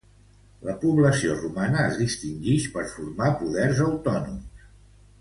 [0.69, 4.69] La població romana es distingix per formar poders autònoms.